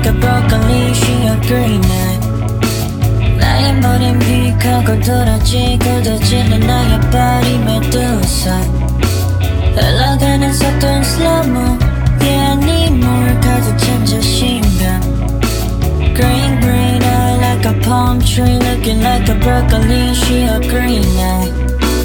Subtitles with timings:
[0.00, 2.20] like a broccoli she agreement.
[3.38, 8.60] 나의 머린 휙하고 돌아지 굳어지는 나의 발이 메두사.
[9.76, 11.78] 흘러가는 서툰 슬로모
[12.22, 13.40] Yeah, I need more.
[13.40, 15.00] 가득 찬 자신감.
[16.14, 21.50] Green, green eye like a palm tree Looking like a broccoli, she a green eye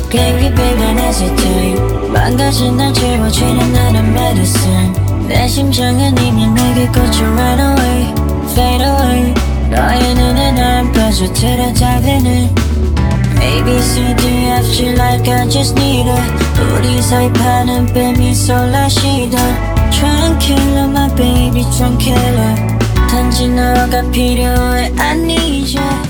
[0.09, 4.64] Baby, baby, hesitate 망가진 날 채워지는 나는 medicine.
[5.27, 8.13] 내 심장은 이미 내게 꽂혀 run away
[8.51, 9.33] Fade away
[9.69, 12.49] 너의 눈에 난 빠져들어 달리는
[13.41, 16.23] A, B, C, D, F, G like I just need it
[16.73, 19.39] 우리 사이 파는 뱀이 쏠라시던
[19.91, 22.75] Tranquilo my baby tranquilo
[23.09, 26.04] 단지 너가 필요해 I need you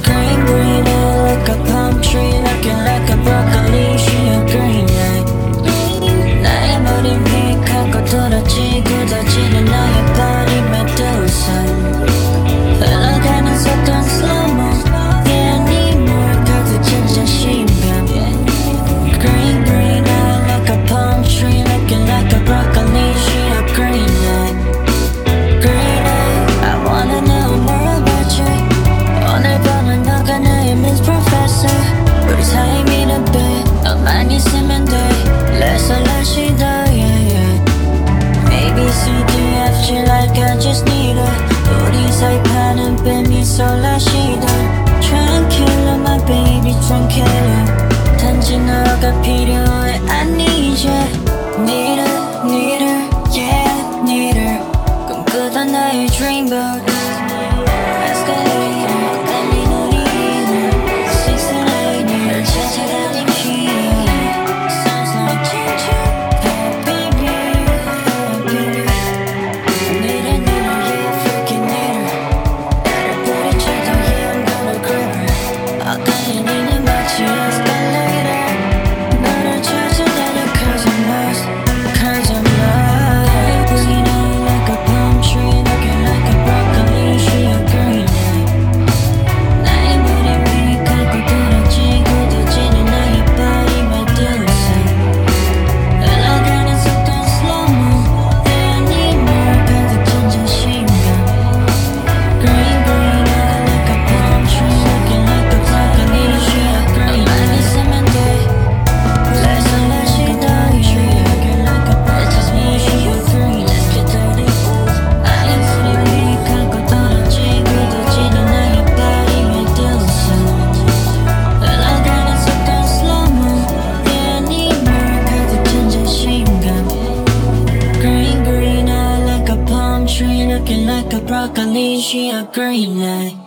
[130.66, 133.45] Looking like a broccoli, she a green light.